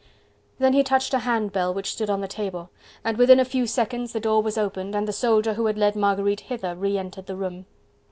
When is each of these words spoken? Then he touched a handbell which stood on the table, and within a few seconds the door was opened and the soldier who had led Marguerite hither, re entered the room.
Then 0.57 0.73
he 0.73 0.81
touched 0.81 1.13
a 1.13 1.19
handbell 1.19 1.75
which 1.75 1.91
stood 1.93 2.09
on 2.09 2.21
the 2.21 2.27
table, 2.27 2.71
and 3.03 3.17
within 3.17 3.39
a 3.39 3.45
few 3.45 3.67
seconds 3.67 4.13
the 4.13 4.19
door 4.19 4.41
was 4.41 4.57
opened 4.57 4.95
and 4.95 5.07
the 5.07 5.13
soldier 5.13 5.53
who 5.53 5.67
had 5.67 5.77
led 5.77 5.95
Marguerite 5.95 6.39
hither, 6.39 6.75
re 6.75 6.97
entered 6.97 7.27
the 7.27 7.35
room. 7.35 7.67